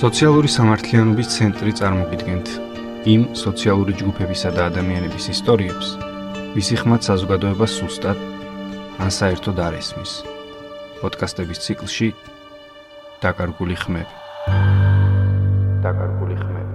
სოციალური 0.00 0.48
სამართლიანობის 0.48 1.28
ცენტრი 1.28 1.74
წარმოგიდგენთ 1.76 2.50
იმ 3.12 3.24
სოციალური 3.36 3.92
ჯგუფებისა 4.00 4.48
და 4.56 4.70
ადამიანების 4.70 5.26
ისტორიებს, 5.34 5.88
ვისი 6.56 6.78
ხმათ 6.80 7.04
საზოგადოებას 7.04 7.74
სუსტად 7.82 8.22
ან 8.96 9.12
საერთოდ 9.12 9.60
არ 9.60 9.76
ესმის. 9.76 10.12
პოდკასტების 11.04 11.60
ციკლში 11.66 12.08
დაკარგული 13.20 13.76
ხმები. 13.76 14.14
დაკარგული 15.84 16.34
ხმები. 16.40 16.74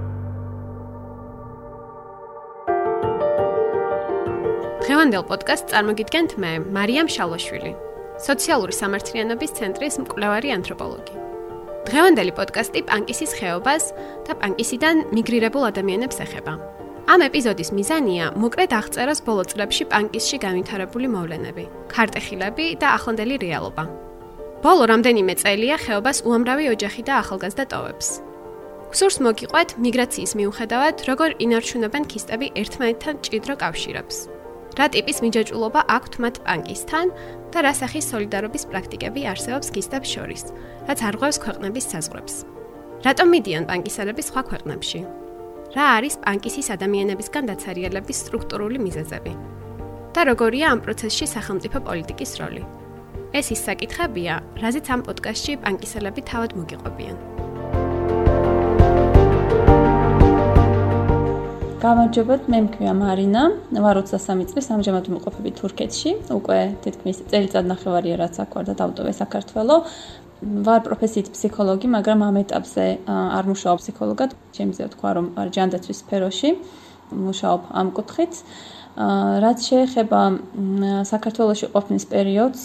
დღევანდელ 4.85 5.23
პოდკასტს 5.33 5.69
წარმოგიდგენთ 5.73 6.31
მე, 6.37 6.51
მარიამ 6.77 7.09
შალოშვილი, 7.09 7.73
სოციალური 8.21 8.73
სამართლიანობის 8.85 9.51
ცენტრის 9.57 10.03
მკვლევარი 10.05 10.59
ანთროპოლოგი. 10.61 11.24
დღევანდელი 11.85 12.33
პოდკასტი 12.37 12.81
პანკისის 12.89 13.31
ხეობას 13.37 13.83
და 14.25 14.33
პანკისიდან 14.41 14.95
მიგრირებულ 15.15 15.63
ადამიანებს 15.69 16.17
ეხება. 16.25 16.53
ამ 17.05 17.21
ეპიზოდის 17.21 17.69
მიზანია 17.77 18.31
მოკლედ 18.41 18.71
აღწეროს 18.73 19.19
ბოლო 19.27 19.43
წლებში 19.45 19.85
პანკისში 19.93 20.37
განვითარებული 20.41 21.07
მოვლენები, 21.13 21.65
ქარტეხილები 21.93 22.65
და 22.81 22.87
ახლანდელი 22.97 23.35
რეალობა. 23.45 23.83
ბოლო 24.65 24.83
რამდენიმე 24.89 25.33
წელია 25.41 25.77
ხეობას 25.85 26.25
უამრავი 26.25 26.65
ოჯახი 26.73 27.01
და 27.05 27.13
ახალგაზრდა 27.21 27.65
ტოვებს. 27.69 28.07
სურს 28.97 29.17
მოგიყვეთ 29.21 29.69
მიგრაციის 29.85 30.31
მიუხედავად, 30.39 30.95
როგორ 31.09 31.29
ინარჩუნებენ 31.45 32.03
ქისტები 32.09 32.47
ერთმანეთთან 32.61 33.15
ჭიდრო 33.21 33.53
კავშირებს. 33.61 34.34
რა 34.75 34.87
ტიპის 34.91 35.21
მიჯაჭულობა 35.23 35.81
აქვთ 35.87 36.13
მათ 36.19 36.35
პანკისთან 36.43 37.11
და 37.53 37.59
რა 37.63 37.71
სახის 37.79 38.09
სოლიდარობის 38.11 38.63
პრაქტიკები 38.71 39.21
არსებობს 39.31 39.71
ქისტებს 39.71 40.09
შორის, 40.11 40.43
რაც 40.89 40.99
არღვევს 41.09 41.37
ქვეყნების 41.45 41.85
საზღვრებს. 41.95 42.35
რატომ 43.07 43.27
მიდიან 43.31 43.63
პანკისელები 43.71 44.21
სხვა 44.27 44.41
ქვეყნებში? 44.51 44.99
რა 45.75 45.85
არის 45.97 46.15
პანკისის 46.23 46.67
ადამიანებისგან 46.75 47.43
დაცარიელების 47.51 48.21
სტრუქტურული 48.25 48.77
მიზეზები? 48.83 49.33
და 50.15 50.21
როგორია 50.31 50.65
ამ 50.71 50.79
პროცესში 50.83 51.25
სახელმწიფო 51.35 51.77
პოლიტიკის 51.87 52.31
როლი? 52.39 52.63
ეს 53.35 53.47
ის 53.55 53.61
საკითხებია, 53.67 54.35
რაზეც 54.63 54.87
ამ 54.91 55.01
პოდკასტში 55.07 55.53
პანკისელები 55.63 56.21
თავად 56.31 56.51
მოგიყვებიან. 56.59 57.15
გამარჯობათ, 61.85 62.47
მე 62.49 62.59
მქვია 62.65 62.93
მარინა, 62.97 63.41
ვარ 63.83 63.99
23 64.01 64.47
წლის, 64.49 64.67
ამჟამად 64.73 65.05
ვიმყოფები 65.05 65.51
თურქეთში, 65.59 66.11
უკვე 66.33 66.57
თითქმის 66.81 67.19
წელიწად 67.29 67.67
ნახევარია 67.69 68.15
რაც 68.21 68.39
აქ 68.41 68.55
ვარ 68.57 68.65
და 68.69 68.73
დავტოვე 68.79 69.13
საქართველოს. 69.13 69.91
ვარ 70.65 70.79
პროფესიით 70.87 71.29
ფსიქოლოგი, 71.35 71.87
მაგრამ 71.95 72.19
ამ 72.25 72.35
ეტაპზე 72.41 72.85
არ 73.05 73.45
მუშაობ 73.51 73.77
ფსიქოლოგად, 73.81 74.29
შემიძლია 74.57 74.87
თქვა 74.97 75.09
რომ 75.13 75.25
ვარ 75.37 75.47
ჯანდაცვის 75.53 76.01
სფეროში, 76.01 76.49
მუშაობ 77.13 77.61
ამ 77.69 77.87
კუთხით. 77.93 78.33
რაც 79.45 79.59
შეეხება 79.69 80.21
საქართველოსში 81.05 81.67
ყოფნის 81.75 82.05
პერიოდს, 82.09 82.63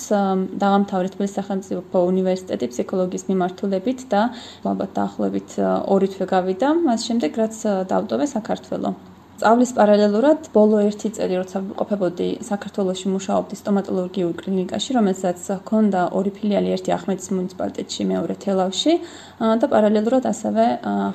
დავამთავრე 0.62 1.08
თბილისის 1.12 1.36
სახელმწიფო 1.42 1.98
უნივერსიტეტი 2.12 2.66
ფსიქოლოგიის 2.72 3.24
მიმართულებით 3.30 4.00
და 4.08 4.22
ალბათ 4.64 4.91
დაახლოებით 4.96 5.50
2 5.60 6.12
თვე 6.14 6.26
გავიდა, 6.34 6.68
მას 6.86 7.00
შემდეგ 7.10 7.32
რაც 7.42 7.54
დავტოვე 7.91 8.26
საქართველოს. 8.38 9.09
სწავლის 9.41 9.70
პარალელურად 9.72 10.50
ბოლო 10.52 10.83
1 10.84 11.14
წელი 11.16 11.36
როცა 11.41 11.60
ყოფებოდი 11.78 12.27
საქართველოსში 12.44 13.08
მუშაობდი 13.08 13.56
სტომატოლოგიურ 13.56 14.34
კლინიკაში, 14.36 14.91
რომელსაც 14.98 15.41
ჰქონდა 15.62 16.02
ორი 16.12 16.32
ფილიალი, 16.36 16.74
ერთი 16.77 16.92
ახმეტის 16.92 17.32
მუნიციპალიტეტში, 17.32 18.02
მეორე 18.12 18.34
თელავში 18.44 18.92
და 19.41 19.66
პარალელურად 19.72 20.28
ასევე 20.28 20.66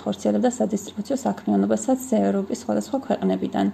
ხორციელებდა 0.01 0.49
სადისტრიბუციო 0.57 1.17
საქმიანობასაც 1.21 2.01
ევროპის 2.25 2.57
სხვადასხვა 2.65 2.97
ქვეყნებიდან. 3.05 3.65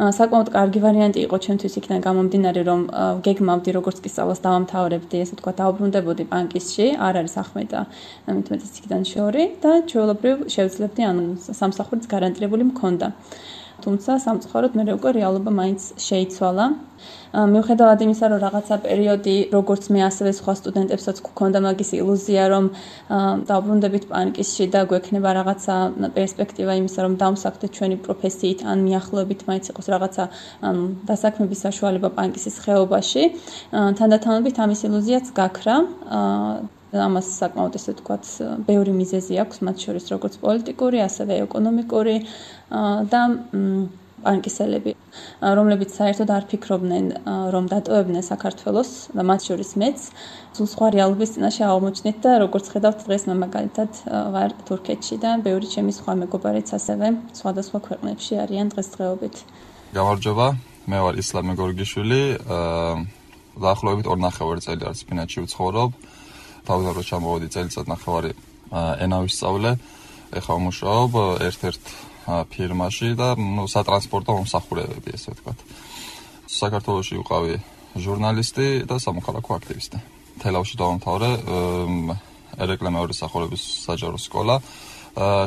საკმაოდ 0.00 0.48
კარგი 0.56 0.80
ვარიანტი 0.80 1.20
იყო 1.28 1.36
ჩემთვის 1.44 1.76
იქიდან 1.76 2.00
გამომდინარე, 2.00 2.60
რომ 2.64 2.80
გეგმავდი 3.20 3.70
როგორც 3.76 4.00
კი 4.00 4.08
სწავლას 4.08 4.40
დავამთავრებდი, 4.40 5.16
ესე 5.20 5.36
ვთქვა, 5.36 5.52
დაუბრუნდებოდი 5.60 6.24
ბანკისში, 6.32 6.86
არ 6.96 7.14
არის 7.20 7.34
ახმეტა, 7.44 7.80
მithumetes 8.32 8.72
იქიდან 8.80 9.02
შორი 9.12 9.44
და 9.60 9.72
ჩვეულებრივ 9.92 10.36
შევძლებდი 10.48 11.02
ანუ 11.10 11.24
სამსახურის 11.60 12.08
გარანტირებული 12.08 12.64
მქონდა. 12.72 13.08
თუმცა 13.84 14.12
სამწუხაროდ 14.24 14.72
მე 14.78 14.84
უკვე 14.96 15.10
რეალობა 15.18 15.50
მაინც 15.60 15.80
შეიცვალა. 16.06 16.66
მიუხედავად 17.30 18.00
იმისა, 18.04 18.26
რომ 18.30 18.38
რაღაცა 18.42 18.76
პერიოდი, 18.84 19.36
როგორც 19.54 19.84
მე 19.94 20.00
ასევე 20.10 20.30
სხვა 20.34 20.52
სტუდენტებსაც 20.60 21.16
გქონდა 21.26 21.58
მაგის 21.66 21.90
ილუზია, 22.00 22.42
რომ 22.52 22.64
დაბრუნდებით 23.50 24.04
პანკისში 24.10 24.64
და 24.74 24.80
გვექნება 24.90 25.30
რაღაცა 25.38 25.76
პერსპექტივა 26.16 26.72
იმისა, 26.80 27.00
რომ 27.06 27.14
დავსახდეთ 27.22 27.70
ჩვენი 27.78 27.96
პროფესიით, 28.04 28.66
ან 28.66 28.78
მიახლოებით 28.86 29.40
მაინც 29.46 29.64
იყოს 29.70 29.86
რაღაცა 29.94 30.24
დასაქმების 31.06 31.62
საშუალება 31.66 32.08
პანკისის 32.18 32.56
ხეობაში, 32.66 33.22
თანდათანობით 33.70 34.56
ამის 34.66 34.80
ილუზიაც 34.90 35.26
გაქრა. 35.38 35.76
ამას 36.90 37.26
საკმაოდ 37.38 37.78
ესე 37.78 37.94
ვთქვათ, 37.94 38.24
ბევრი 38.66 38.92
მიზეზი 38.98 39.38
აქვს, 39.44 39.62
მათ 39.66 39.76
შორის 39.86 40.04
როგორც 40.10 40.34
პოლიტიკური, 40.42 40.98
ასევე 41.06 41.38
ეკონომიკური 41.46 42.16
და 43.10 43.22
პანკისელები, 44.20 44.92
რომლებიც 45.40 45.94
საერთოდ 45.96 46.30
არ 46.34 46.44
ფიქრობდნენ, 46.50 47.06
რომ 47.54 47.68
დატოვებდნენ 47.72 48.24
საქართველოს 48.26 48.90
და 49.16 49.22
მათ 49.24 49.46
შორის 49.48 49.70
მეც 49.80 49.98
სულ 50.58 50.68
სხვა 50.74 50.90
რეალობის 50.96 51.32
წინაშე 51.36 51.64
აღმოჩნით 51.70 52.18
და 52.24 52.32
როგორც 52.44 52.66
ხედავთ 52.74 53.06
დღეს 53.06 53.24
მაგალითად 53.30 54.02
ვარ 54.34 54.50
თურქეთში 54.68 55.16
და 55.24 55.30
ბევრი 55.46 55.66
ჩემი 55.72 55.92
სხვა 55.96 56.12
მეგობარიც 56.26 56.68
ასევე 56.76 57.06
სხვადასხვა 57.38 57.78
ქვეყნებში 57.86 58.32
არიან 58.44 58.74
დღესდღეობით. 58.76 59.36
გამარჯობა, 59.96 60.46
მე 60.90 60.98
ვარ 61.00 61.14
ისლამე 61.24 61.52
გორგიშვილი, 61.56 62.22
აა 62.44 63.20
დაახლოებით 63.60 64.06
2.5 64.06 64.64
წელი 64.64 64.86
არის 64.88 65.02
ფინეთში 65.08 65.44
ვცხოვრობ. 65.44 65.90
თავდაპირველად 66.66 67.06
ჩამოვედი 67.10 67.48
წელიწად 67.54 67.86
ნახევარი 67.90 68.30
ენა 69.04 69.18
ვისწავლე. 69.24 69.70
ეხლა 70.30 70.52
ვმუშაობ 70.58 71.12
ერთ-ერთ 71.48 71.84
ფირმაში 72.50 73.08
და 73.18 73.28
ნუ 73.34 73.64
სატრანსპორტო 73.66 74.30
მომსახურებები 74.38 75.10
ესე 75.16 75.34
ვთქვათ. 75.34 75.58
საქართველოსში 76.46 77.14
ვიყავი 77.18 77.54
ჟურნალისტი 77.98 78.66
და 78.86 78.96
სამოქალაქო 79.02 79.50
აქტივისტი. 79.58 79.98
თელავში 80.40 80.74
დავამთავრე 80.78 81.30
არეკლამეორის 82.62 83.18
სახურების 83.22 83.62
საჯარო 83.86 84.18
სკოლა. 84.18 84.56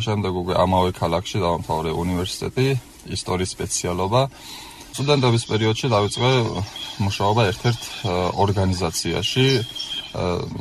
შემდეგ 0.04 0.34
უკვე 0.44 0.54
ამავე 0.60 0.92
ქალაქში 0.92 1.38
დავამთავრე 1.40 1.92
უნივერსიტეტი, 1.96 2.68
ისტორიის 3.16 3.54
სპეციალობა. 3.56 4.22
სტუდენტობის 4.94 5.44
პერიოდში 5.50 5.90
დავიწყე 5.90 6.28
მუშაობა 7.02 7.44
ერთ-ერთ 7.50 7.86
ორგანიზაციაში, 8.44 9.46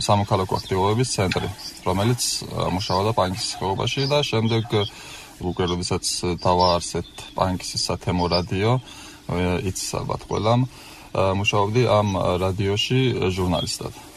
სამოქალაქო 0.07 0.57
აქტივობების 0.57 1.13
ცენტრი, 1.17 1.51
რომელიც 1.85 2.23
მუშაობდა 2.49 3.13
პანკის 3.19 3.49
ხეობაში 3.61 4.07
და 4.09 4.23
შემდეგ 4.25 4.73
უკვე 5.53 5.65
როდესაც 5.75 6.05
დავაარსეთ 6.41 7.11
პანკის 7.37 7.77
სათემო 7.85 8.31
რადიო, 8.33 8.73
იც 9.69 9.79
ალბათ 10.01 10.25
ყველამ 10.33 10.65
მუშაობდი 11.13 11.83
ამ 11.93 12.17
რადიოში 12.41 13.01
ჟურნალისტად. 13.37 14.12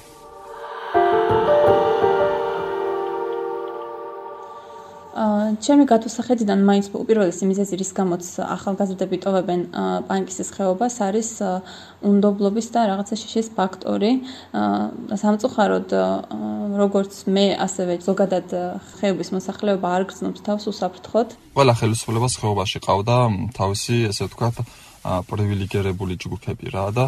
ჩემი 5.61 5.85
გადასახედიდან 5.87 6.59
მაინც 6.67 6.87
უპირველესი 6.95 7.47
მიზეზი 7.49 7.75
რის 7.79 7.91
გამოც 7.95 8.25
ახალგაზრდები 8.45 9.17
ტოვებენ 9.25 9.61
პანკისის 10.09 10.49
ხეობას 10.55 10.95
არის 11.05 11.29
უნდობლობის 12.03 12.67
და 12.75 12.81
რაღაცა 12.91 13.15
შიშის 13.21 13.47
ფაქტორი. 13.55 14.11
სამწუხაროდ 15.21 15.89
როგორც 16.81 17.13
მე 17.29 17.45
ასევე 17.67 17.93
ზოგადად 18.07 18.47
ხეობის 18.99 19.29
მოსახლეობა 19.37 19.87
არ 19.95 20.03
გრძნობს 20.09 20.41
თავს 20.47 20.63
უსაფრთხოდ. 20.71 21.27
ყველა 21.55 21.73
ხელისუფლებას 21.79 22.33
ხეობაში 22.41 22.79
ყავდა 22.83 23.17
თავისი 23.55 23.95
ესე 24.11 24.23
ვთქვათ 24.27 24.55
პრივილეგირებული 25.29 26.17
ჯგუფები 26.17 26.67
რა 26.73 26.85
და 26.95 27.05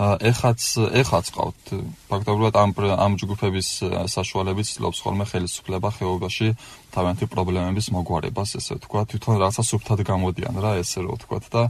ეხაც 0.00 0.60
ეხაც 0.96 1.26
ყავთ 1.34 1.72
ფაქტობრივად 2.08 2.54
ამ 2.56 2.70
ამ 3.04 3.12
ჯგუფების 3.20 3.68
საშუალებით 4.08 4.66
ცდილობს 4.70 4.98
ხოლმე 5.04 5.24
ხელისუფლება 5.28 5.88
ხეობაში 5.96 6.48
თავიანთი 6.94 7.26
პრობლემების 7.28 7.90
მოგვარებას 7.92 8.56
ესე 8.60 8.78
ვთქვა 8.80 9.02
თვითონ 9.12 9.34
რაღაცა 9.44 9.62
სუფთად 9.70 10.00
გამოდიან 10.08 10.54
რა 10.64 10.72
ესე 10.80 11.04
რო 11.04 11.18
ვთქვა 11.20 11.38
და 11.52 11.62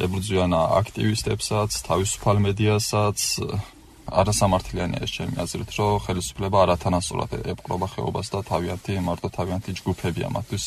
ებრძვიან 0.00 0.56
აქტივისტებსაც 0.56 1.70
თავისუფალ 1.92 2.36
მედიასაც 2.46 3.18
არასამართლიანია 4.08 5.04
ეს 5.04 5.12
ჩემი 5.12 5.36
აზრით 5.44 5.70
რომ 5.76 6.00
ხელისუფლება 6.08 6.64
არათანასწორად 6.64 7.36
ეპყრობა 7.52 7.86
ხეობას 7.92 8.32
და 8.32 8.40
თავიანთი 8.48 8.96
მარტო 9.04 9.28
თავიანთი 9.36 9.76
ჯგუფებია 9.82 10.32
მათთვის 10.32 10.66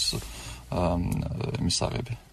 მისაღები 1.65 2.24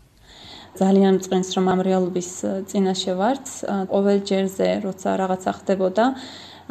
ძალიან 0.72 1.20
მწყენს 1.20 1.48
რომ 1.56 1.66
ამ 1.68 1.80
რეალობის 1.84 2.30
წინაშე 2.70 3.12
ვართ. 3.20 3.44
ყოველ 3.92 4.18
ჯერზე 4.24 4.68
როცა 4.86 5.08
რაღაცა 5.20 5.50
ხდებოდა 5.58 6.04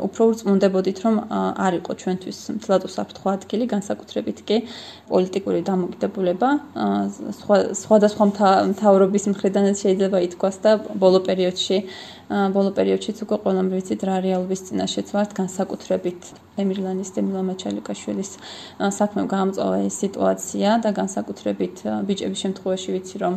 უფრო 0.07 0.21
ურწმუნდებოდით, 0.31 0.97
რომ 1.05 1.15
არ 1.65 1.73
იყო 1.79 1.91
ჩვენთვის 2.01 2.39
თლად 2.65 2.81
უსაფრთხო 2.89 3.27
ადგილი, 3.35 3.65
განსაკუთრებით 3.75 4.39
კი 4.47 4.57
პოლიტიკური 5.11 5.59
დამოკიდებულება 5.69 6.49
სხვადასხვა 7.81 8.25
მთავრობის 8.71 9.23
მხრიდანაც 9.33 9.77
შეიძლება 9.83 10.17
ითქვას 10.27 10.57
და 10.65 10.71
ბოლო 11.03 11.19
პერიოდში 11.27 11.77
ბოლო 12.31 12.71
პერიოდშიც 12.75 13.17
უკვე 13.25 13.37
ყველამ 13.43 13.69
ვიცით 13.75 14.03
რა 14.07 14.17
რეალობის 14.23 14.61
წინაშეც 14.67 15.09
ვართ 15.11 15.33
განსაკუთრებით 15.35 16.29
ემირლანის 16.63 17.11
და 17.15 17.23
მილომაჩალიკაშვილის 17.27 18.31
საქმემ 18.99 19.27
გაამწვავა 19.33 19.81
ეს 19.87 19.95
სიტუაცია 20.03 20.77
და 20.85 20.93
განსაკუთრებით 21.01 21.83
ბიჭების 22.07 22.43
შემთხვევაში 22.45 22.95
ვიცი 22.95 23.17
რომ 23.25 23.35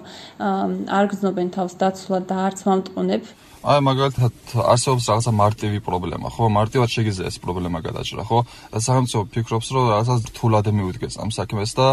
არ 0.98 1.10
გზნობენ 1.10 1.48
თავს 1.58 1.74
დაცულად 1.82 2.24
და 2.30 2.36
არც 2.46 2.64
მომტყუნებ 2.70 3.34
აი 3.64 3.80
მაგალითად 3.80 4.34
არსებობს 4.60 5.06
რაღაცა 5.08 5.32
მარტივი 5.40 5.78
პრობლემა, 5.86 6.28
ხო? 6.28 6.48
მარტივად 6.52 6.88
შეგიძლია 6.92 7.30
ეს 7.32 7.38
პრობლემა 7.40 7.80
გადაჭრა, 7.80 8.22
ხო? 8.28 8.38
სახელმწიფო 8.76 9.22
ფიქრობს, 9.32 9.68
რომ 9.72 9.84
რაღაცა 9.88 10.14
რთულად 10.28 10.66
მიუდგეს 10.68 11.16
ამ 11.24 11.30
საქმეს 11.32 11.72
და 11.72 11.86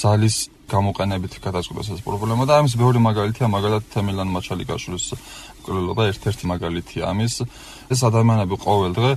ძალის 0.00 0.36
გამოყენებით 0.70 1.32
გადაწყვეტოს 1.44 1.88
ეს 1.92 2.00
პრობლემა 2.06 2.46
და 2.48 2.62
ამის 2.62 2.74
მეორე 2.80 2.98
მაგალითია 3.04 3.46
მაგალითად 3.52 3.84
თემილან 3.92 4.28
მაჩალიკაშვილის 4.32 5.06
კვლელობა 5.66 6.02
ერთ-ერთი 6.08 6.44
მაგალითია 6.52 7.02
ამის. 7.10 7.34
ეს 7.90 8.00
ადამიანები 8.00 8.56
ყოველ 8.64 8.92
დღე 8.96 9.12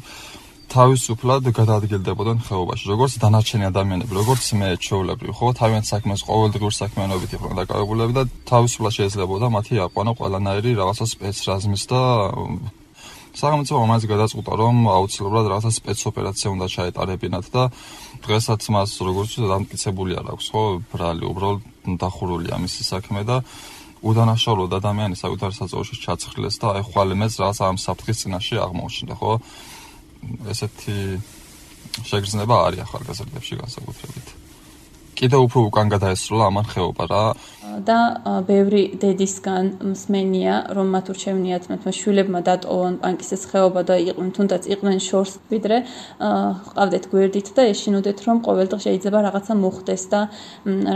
თავისუფლად 0.73 1.47
გადაადგილდებოდნენ 1.53 2.39
ხეობაში, 2.47 2.87
როგორც 2.89 3.15
დანარჩენი 3.21 3.65
ადამიანები, 3.69 4.13
როგორც 4.17 4.45
მე 4.57 4.69
ჩოვლებრივ, 4.81 5.33
ხო, 5.37 5.47
თავიანთ 5.59 5.85
საქმეს 5.85 6.23
ყოველდღიურ 6.25 6.73
საქმიანობით 6.73 7.35
იყვნენ 7.37 7.59
დაკავებულები 7.61 8.13
და 8.17 8.23
თავისუფლად 8.49 8.93
შეიძლებოდა 8.97 9.47
მათი 9.53 9.73
აყვანა 9.85 10.11
ყველანაირი 10.17 10.71
რაღაცა 10.81 11.05
სპეცრაზმის 11.13 11.83
და 11.93 12.01
სახელმწიფო 13.37 13.79
ამაზე 13.85 14.05
გადაწყვეტა, 14.13 14.53
რომ 14.63 14.75
აუცილებლად 14.97 15.45
რაღაცა 15.53 15.71
სპეცოპერაცია 15.77 16.47
უნდა 16.53 16.67
ჩაეტარებინათ 16.73 17.45
და 17.53 17.63
დღესაც 18.25 18.61
მას 18.73 18.89
როგორც 19.05 19.31
დამტკიცებული 19.45 20.13
არ 20.21 20.27
აქვს, 20.33 20.45
ხო, 20.53 20.63
ბრალი, 20.89 21.23
უბრალოდ 21.29 21.61
დახურულია 22.01 22.55
მისი 22.65 22.81
საქმე 22.81 23.21
და 23.29 23.37
უდანაშაულო 24.03 24.65
ადამიანი 24.73 25.15
საკუთარ 25.15 25.51
საწოლში 25.55 25.95
ჩაცხრილეს 26.03 26.57
და 26.59 26.67
აი 26.75 26.83
ხვალე 26.91 27.15
მეც 27.23 27.33
რაღაც 27.39 27.57
ამ 27.63 27.77
საფრთხის 27.79 28.17
წინაშე 28.21 28.55
აღმოჩნდა, 28.59 29.15
ხო? 29.15 29.33
ესეთი 30.53 30.97
შეგრძნება 32.09 32.55
არის 32.67 32.85
ახალგაზრდებში 32.85 33.59
განსაკუთრებით. 33.63 34.27
კიდევ 35.13 35.45
უფრო 35.47 35.59
უკან 35.69 35.87
გადაესროლა 35.93 36.45
ამან 36.49 36.65
ხეობა 36.73 37.05
რა 37.11 37.23
და 37.87 37.97
ბევრი 38.47 38.81
დედისგან 39.01 39.69
მსმენია 39.93 40.55
რომ 40.77 40.87
მათ 40.93 41.05
ურჩევნიათ 41.13 41.63
მათ 41.71 41.85
შვილებმა 41.99 42.39
დატოვონ 42.49 42.97
პანკისის 43.03 43.43
ხეობა 43.49 43.81
და 43.89 43.95
იყვნენ 44.09 44.31
თუნდაც 44.37 44.67
იყვნენ 44.73 44.99
შორს 45.07 45.33
ვიდრე 45.53 45.77
ყავდეთ 46.19 47.05
გვერდით 47.13 47.47
და 47.57 47.63
ეშინოდეთ 47.73 48.19
რომ 48.27 48.37
ყოველდღე 48.47 48.79
შეიძლება 48.85 49.19
რაღაცა 49.27 49.53
მოხდეს 49.63 50.03
და 50.13 50.21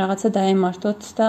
რაღაცა 0.02 0.30
დაემართოთ 0.38 1.02
და 1.18 1.28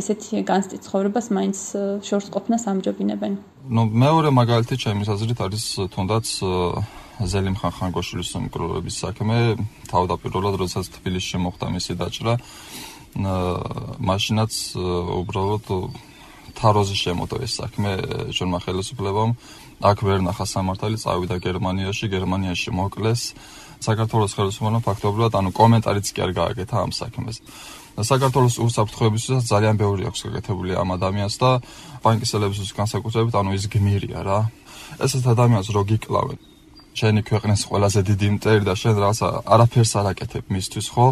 ესეთი 0.00 0.42
განსტი 0.50 0.82
ცხოვრებას 0.86 1.26
მაინც 1.36 1.58
შორს 2.06 2.26
ყოფნას 2.34 2.66
ამჯობინებენ. 2.72 3.32
ნუ 3.70 3.82
მეორე 4.02 4.30
მაგალითი 4.40 4.74
ჩემი 4.82 5.06
აზრით 5.14 5.38
არის 5.46 5.64
თუნდაც 5.94 6.26
ზელიმ 7.20 7.56
ხანხანგოშვილის 7.60 8.32
მკვლელობის 8.46 8.96
საქმე 9.04 9.36
თავდაპირველად 9.92 10.54
როდესაც 10.62 10.88
თბილისში 10.96 11.36
მოხდა 11.44 11.66
მისი 11.76 11.92
დაჭრა 12.00 12.34
მაშინაც 13.12 14.52
უბრალოდ 15.20 15.66
თაროზე 16.56 16.96
შემოტო 16.96 17.36
ეს 17.44 17.52
საქმე 17.60 17.90
ჯონმა 18.32 18.58
ხელისუფლებამ. 18.64 19.36
აქ 19.82 19.98
ვერ 20.06 20.20
ნახა 20.22 20.46
სამართალი 20.46 20.96
წავიდა 20.96 21.36
გერმანიაში 21.42 22.06
გერმანიაში 22.08 22.70
მოკლეს. 22.72 23.34
საქართველოს 23.82 24.32
ხელისუფლებამ 24.36 24.84
ფაქტობრივად 24.86 25.32
ანუ 25.34 25.50
კომენტარიც 25.52 26.06
კი 26.14 26.20
არ 26.22 26.32
გააკეთა 26.38 26.76
ამ 26.86 26.92
საქმეს. 26.92 27.36
საქართველოს 27.98 28.56
უსაფრთხოებისთვის 28.62 29.48
ძალიან 29.52 29.76
ბევრი 29.76 30.02
აქვს 30.08 30.20
გაკეთებული 30.28 30.72
ამ 30.78 30.88
ადამიანს 30.96 31.36
და 31.42 31.50
ბანკისელებისთვის 32.04 32.72
განსაკუთრებით 32.78 33.34
ანუ 33.36 33.50
ის 33.58 33.64
გმირია 33.68 34.20
რა. 34.22 34.40
ესეთ 35.04 35.24
ადამიანს 35.34 35.68
რო 35.74 35.82
გიკლავენ 35.90 36.51
შენი 36.92 37.20
ქვეყნის 37.24 37.60
ყველაზე 37.68 38.00
დიდი 38.08 38.28
მტერი 38.36 38.64
და 38.68 38.74
შენ 38.76 38.94
რაღაცა 39.02 39.28
არაფერს 39.54 39.92
არ 39.96 40.06
აკეთებ 40.12 40.44
მისთვის, 40.52 40.86
ხო? 40.92 41.06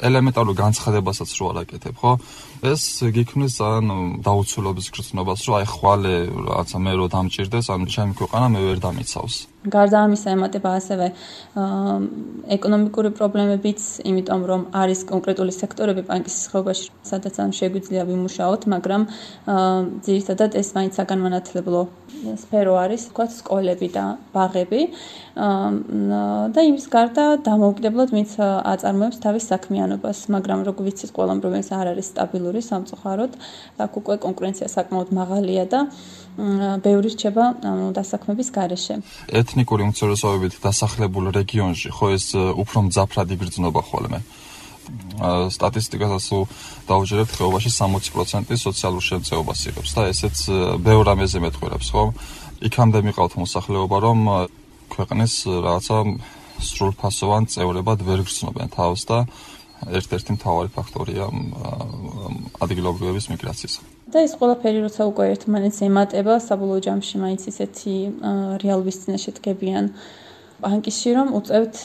ელემენტარულ 0.00 0.54
განცხადებასაც 0.56 1.30
რო 1.36 1.44
არ 1.50 1.58
აკეთებ, 1.66 1.94
ხო? 2.00 2.12
ეს 2.72 2.82
გიქმნის 3.16 3.52
ძალიან 3.60 3.86
დაუცველობის 4.24 4.86
გრძნობას, 4.94 5.40
რომ 5.44 5.54
აი 5.60 5.66
ხვალე 5.74 6.16
რაღაცა 6.30 6.78
მე 6.84 6.92
რო 6.96 7.06
დამჭირდეს, 7.14 7.66
ანუ 7.74 7.86
ჩემი 7.90 8.12
ქვეყანა 8.16 8.46
მე 8.54 8.60
ვერ 8.64 8.78
დამიცავს. 8.80 9.34
გარდა 9.68 10.04
ამისა 10.08 10.32
ემატება 10.32 10.70
ასევე 10.80 11.06
ეკონომიკური 12.56 13.10
პრობლემებიც, 13.12 13.80
იმიტომ 14.08 14.42
რომ 14.48 14.62
არის 14.72 15.04
კონკრეტული 15.10 15.52
სექტორები 15.52 16.06
პანკისის 16.08 16.46
ხეობაში, 16.52 16.88
სადაც 17.04 17.34
ამ 17.44 17.52
შეგვიძლია 17.52 18.06
ვიმუშაოთ, 18.08 18.62
მაგრამ 18.72 19.02
ძირითადად 20.06 20.56
ეს 20.56 20.72
მაინც 20.76 20.92
საგანმანათლებლო 20.96 21.82
სფერო 22.40 22.74
არის, 22.76 23.02
თქვა 23.10 23.26
სკოლები 23.32 23.88
და 23.96 24.04
ბაღები. 24.32 24.82
და 26.54 26.60
იმის 26.68 26.86
გარდა 26.92 27.24
დამოუკიდებლად 27.46 28.10
ვინც 28.12 28.32
აწარმოებს 28.40 29.20
თავის 29.24 29.44
საქმიანობას, 29.52 30.18
მაგრამ 30.34 30.60
როგორ 30.68 30.82
ვიცით, 30.88 31.10
ყველამ 31.16 31.40
რომ 31.44 31.54
ეს 31.60 31.68
არ 31.72 31.86
არის 31.96 32.06
სტაბილური 32.12 32.60
სამწუხაროდ, 32.60 33.32
აქ 33.80 33.92
უკვე 34.00 34.14
კონკურენცია 34.26 34.68
საკმაოდ 34.68 35.08
მაღალია 35.16 35.64
და 35.70 35.80
ბევრი 36.84 37.08
რჩება 37.14 37.44
დასაქმების 37.96 38.48
გარეშე. 38.54 38.94
ეთნიკური 39.50 39.82
უმცირესობებით 39.90 40.60
დასახლებულ 40.62 41.34
რეგიონში 41.34 41.90
ხო 41.90 42.06
ეს 42.14 42.26
უფრო 42.38 42.86
მძაფრად 42.86 43.34
იგრძნობა 43.34 43.82
ხოლმე. 43.82 44.20
სტატისტიკასაც 45.50 46.26
დაუჯერებთ 46.86 47.32
ხეობაში 47.34 47.70
60% 47.74 48.54
სოციალურ 48.54 49.02
შემწეობას 49.10 49.60
იღებს 49.70 49.90
და 49.94 50.02
ესეც 50.10 50.36
ბევრ 50.86 51.06
ამაზე 51.14 51.38
მეტყურებს 51.42 51.88
ხო? 51.90 52.04
იქამდე 52.62 52.98
მიყავთ 53.10 53.32
მოსახლეობა 53.42 53.96
რომ 54.06 54.18
ქვეყნის 54.94 55.34
რაღაცა 55.66 55.98
სრულფასოვან 56.70 57.42
წევრებად 57.50 57.98
ვერ 58.06 58.22
გრძნობენ 58.26 58.68
თავს 58.70 59.02
და 59.10 59.18
ერთ-ერთი 59.98 60.30
მთავარი 60.36 60.70
ფაქტორია 60.74 61.26
ადგილობრივების 62.60 63.26
მიგრაციის. 63.32 63.74
და 64.10 64.24
ეს 64.26 64.32
ყველაფერი 64.38 64.80
როცა 64.86 65.06
უკვე 65.10 65.24
ერთმანეთს 65.34 65.82
ემატება, 65.86 66.34
საბოლოო 66.42 66.80
ჯამში 66.86 67.20
მაინც 67.22 67.42
ისეთი 67.52 67.94
რეალობის 68.62 69.00
წინაშე 69.04 69.32
დგებიან 69.38 69.92
ბანკში 70.60 71.10
რომ 71.16 71.28
უწევთ 71.38 71.76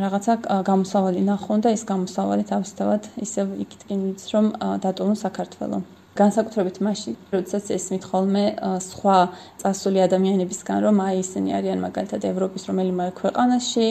რაღაცა 0.00 0.34
გამოსავალი 0.68 1.22
ნახონ 1.30 1.64
და 1.64 1.72
ეს 1.76 1.82
გამოსავალი 1.88 2.44
თავისთავად 2.52 3.08
ისევ 3.26 3.56
იქითკენ 3.64 4.04
ვიცი 4.06 4.28
რომ 4.36 4.52
დატოვონ 4.84 5.16
საქართველოს. 5.24 5.99
განსაკუთრებით 6.20 6.76
მაშინ, 6.84 7.14
როდესაც 7.32 7.64
ესმით 7.76 8.04
ხოლმე 8.10 8.44
სხვა 8.84 9.16
წასული 9.60 9.98
ადამიანებისგან, 10.04 10.78
რომ 10.84 10.96
აი 11.00 11.14
ისინი 11.24 11.48
არიან 11.58 11.80
მაგალითად 11.86 12.22
ევროპის 12.28 12.62
რომელიმე 12.68 13.06
ქვეყანაში, 13.20 13.86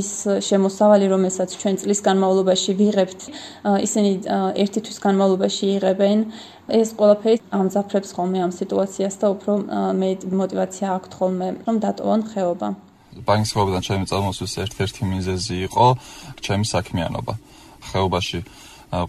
ის 0.00 0.10
შემოსავალი, 0.48 1.06
რომელსაც 1.14 1.54
ჩვენ 1.54 1.74
წლის 1.82 2.00
განმავლობაში 2.08 2.70
ვიღებთ, 2.80 3.20
ისინი 3.86 4.10
ერთი 4.62 4.80
თვის 4.84 4.98
განმავლობაში 5.06 5.64
იღებენ. 5.78 6.18
ეს 6.64 6.96
ყველაფერი 6.96 7.36
ამძაფრებს 7.52 8.10
ხოლმე 8.16 8.38
ამ 8.40 8.52
სიტუაციას 8.56 9.14
და 9.20 9.26
უფრო 9.36 9.52
მე 10.00 10.08
мотиваცია 10.32 10.96
აქვთ 10.96 11.12
ხოლმე, 11.12 11.48
რომ 11.68 11.76
დატოვონ 11.84 12.20
ხეობა. 12.32 12.68
ბანკის 13.28 13.50
ხეობიდან 13.54 13.82
ჩემი 13.84 14.04
წარმოსვლის 14.10 14.54
ერთ-ერთი 14.64 15.02
მიზეზი 15.12 15.56
იყო 15.68 15.86
ჩემი 16.40 16.64
საქმიანობა. 16.64 17.32
ხეობაში 17.84 18.40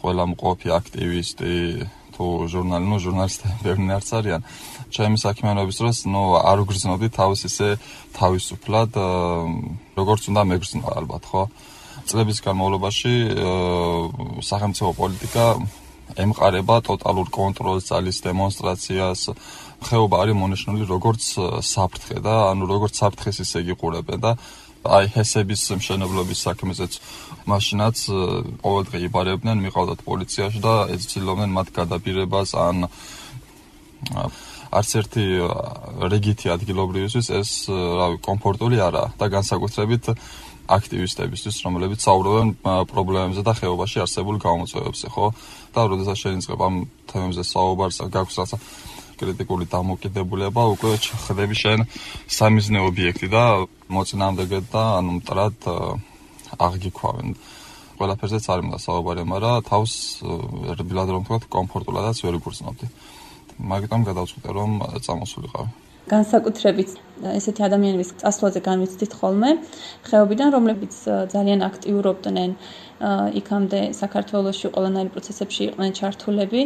ყველა 0.04 0.24
მყოფი 0.36 0.68
აქტივისტი 0.80 1.54
თუ 2.16 2.26
ჟურნალი, 2.48 2.86
ნუ 2.88 2.98
ჟურნალისტები 3.06 3.58
ბევრი 3.66 3.84
არც 4.00 4.10
არიან. 4.18 4.42
ჩემი 4.96 5.18
საქმიანობის 5.20 5.76
დროს, 5.80 5.98
ნუ 6.08 6.24
არ 6.40 6.58
უგრძნობდი 6.64 7.08
თავს 7.12 7.40
ისე 7.50 7.68
თავისუფლად, 8.16 8.92
როგორც 10.00 10.22
უნდა 10.32 10.42
მეგრძნო 10.52 10.88
ალბათ, 10.96 11.24
ხო? 11.28 11.44
წლების 12.06 12.40
განმავლობაში 12.46 13.14
სახელმწიფო 14.40 14.92
პოლიტიკა 14.96 15.46
ემყარება 16.22 16.76
ტოტალურ 16.86 17.28
კონტროლს, 17.34 17.90
ძალის 17.90 18.18
დემონსტრაციას. 18.26 19.22
ხეობა 19.86 20.16
არის 20.24 20.36
მონიშნული 20.40 20.84
როგორც 20.88 21.24
საფრთხე 21.66 22.18
და 22.24 22.36
ანუ 22.54 22.64
როგორც 22.70 22.94
საფრთხეს 23.02 23.38
ისე 23.46 23.60
იყურებენ 23.74 24.20
და 24.22 24.32
აი 24.86 25.06
ჰესების 25.16 25.62
მშენებლობის 25.80 26.40
საქმეზეც 26.46 26.94
მაშინაც 27.50 27.98
ყოველდღე 28.62 28.98
იბარებდნენ, 29.08 29.62
მიყავდათ 29.66 30.00
პოლიციაში 30.06 30.60
და 30.62 30.76
ეცილობდნენ 30.96 31.52
მათ 31.58 31.68
გადაბირებას 31.76 32.56
ან 32.58 32.90
არც 34.76 34.90
ერთი 35.02 35.26
რეგიტი 36.14 36.52
ადგილობრივისთვის 36.56 37.28
ეს 37.40 37.52
რავი 37.72 38.18
კომფორტული 38.26 38.82
არაა 38.82 39.14
და 39.20 39.26
განსაკუთრებით 39.36 40.12
აქტივისტებისთვის, 40.66 41.56
რომლებიც 41.66 42.02
საუბრობენ 42.02 42.48
პრობლემებზე 42.90 43.42
და 43.46 43.54
ხეობაში 43.54 44.02
არსებულ 44.02 44.40
გამოწვევებზე, 44.42 45.08
ხო? 45.14 45.28
და 45.78 45.82
როდესაც 45.94 46.18
შეიძლება 46.26 46.64
ამ 46.66 46.76
თემებზე 47.06 47.44
საუბარს 47.46 48.02
გაქვს 48.10 48.40
რაცა 48.42 48.58
კრიტიკული 49.20 49.66
დამოკიდებულება 49.76 50.64
უკვე 50.76 50.92
ხდები 51.26 51.56
შენ 51.64 51.80
სამიზნე 52.38 52.80
ობიექტი 52.90 53.28
და 53.36 53.44
მოწინააღმდეგე 53.96 54.60
და 54.74 54.84
ანუ 55.00 55.12
მტრად 55.20 55.58
აღგიქვავენ. 56.66 57.28
ყველაფერზეც 57.96 58.46
არ 58.52 58.60
მინდა 58.64 58.80
საუბარი 58.84 59.24
მაგრამ 59.24 59.64
თავს 59.72 59.94
რბილად 60.80 61.10
რომ 61.16 61.24
თქვა 61.28 61.38
კომფორტულადაც 61.48 62.18
ვერ 62.28 62.36
გგრძნობდი 62.44 62.86
მაგიტომ 63.72 64.02
გადავწყვიტე 64.10 64.50
რომ 64.52 64.72
წამოსულიყავი. 65.06 65.70
განსაკუთრებით 66.06 66.90
ესეთი 67.34 67.62
ადამიანების 67.66 68.10
წასვლაზე 68.22 68.60
განვიცდით 68.62 69.12
ხოლმე 69.20 69.50
ხეობიდან, 70.06 70.50
რომლებიც 70.54 70.94
ძალიან 71.34 71.60
აქტიურობდნენ 71.66 72.50
იქამდე 73.02 73.80
საქართველოსში 73.92 74.70
ყველანაირ 74.76 75.10
პროცესებში 75.12 75.62
იყვნენ 75.68 75.92
ჩართულები 76.00 76.62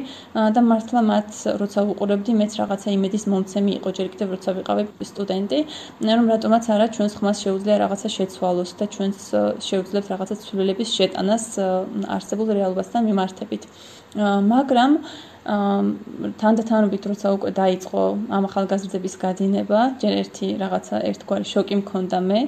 და 0.54 0.62
მართლა 0.62 1.02
მათ 1.10 1.30
როცა 1.62 1.80
უყურებდი 1.90 2.34
მეც 2.42 2.52
რაღაცა 2.62 2.90
იმედის 2.94 3.24
მომცემი 3.34 3.72
იყო 3.80 3.90
ჯერ 3.98 4.08
კიდევ 4.14 4.28
როცა 4.38 4.50
ვიყავი 4.60 4.84
სტუდენტი, 5.10 5.60
რომ 6.06 6.28
რატომაც 6.34 6.64
არა 6.70 6.88
ჩვენს 6.94 7.14
ხმას 7.18 7.38
შეუძლია 7.46 7.76
რაღაცა 7.82 8.10
შეცვალოს 8.18 8.72
და 8.78 8.86
ჩვენს 8.94 9.20
შეუძლებთ 9.68 10.08
რაღაცა 10.14 10.36
ცვლილების 10.46 10.90
შეტანას 11.00 11.46
არსებულ 12.14 12.48
რეალობასთან 12.60 13.02
მიმართებით. 13.10 13.64
მაგრამ 14.18 14.92
თანდათანობით 16.40 17.04
როცა 17.10 17.30
უკვე 17.34 17.52
დაიწყო 17.58 18.02
ამ 18.38 18.44
ახალგაზრდების 18.50 19.16
გადინება, 19.24 19.80
ჯერ 20.02 20.14
ერთი 20.22 20.48
რაღაცა 20.62 20.96
ერთგვარი 21.10 21.46
შოკი 21.52 21.76
მქონდა 21.82 22.20
მე, 22.30 22.40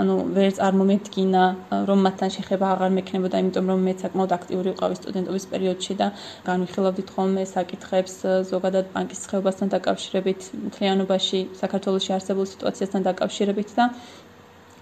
ანუ 0.00 0.14
ვერ 0.36 0.50
წარმომედგინა 0.58 1.44
რომ 1.88 1.98
მათთან 2.06 2.30
შეხება 2.36 2.66
აღარ 2.74 2.90
მექნებოდა, 2.98 3.36
იმიტომ 3.44 3.66
რომ 3.72 3.80
მე 3.88 3.92
საკმაოდ 4.02 4.32
აქტიური 4.36 4.68
ვიყავი 4.72 4.94
სტუდენტობის 5.00 5.44
პერიოდში 5.52 5.94
და 6.00 6.06
განვიხილავდით 6.48 7.08
ხოლმე 7.14 7.42
საკითხებს 7.52 8.14
ზოგადად 8.52 8.84
ბანკის 8.96 9.22
ხეობასთან 9.32 9.68
დაკავშირებით, 9.76 10.40
მთლიანობაში 10.66 11.40
საქართველოს 11.62 12.10
არსებულ 12.16 12.46
სიტუაციასთან 12.52 13.02
დაკავშირებით 13.08 13.68
და 13.78 13.84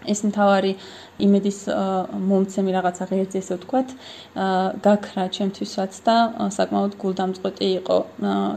ეს 0.09 0.21
მთავარი 0.25 0.73
იმედის 1.21 1.59
მომცემი 2.31 2.71
რაღაცა 2.73 3.05
ღერძი 3.11 3.37
ესე 3.41 3.55
ვთქვათ, 3.61 3.89
გაქრა 4.87 5.25
ჩემთვისაც 5.37 5.93
და 6.07 6.17
საკმაოდ 6.57 6.97
გულდამწყვეტი 7.03 7.69
იყო 7.81 7.99